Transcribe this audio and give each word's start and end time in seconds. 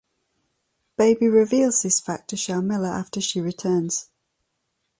Baby 0.97 1.27
reveals 1.27 1.83
this 1.83 1.99
fact 1.99 2.27
to 2.31 2.35
Sharmila 2.35 2.89
after 2.89 3.21
she 3.21 3.39
returns. 3.39 4.09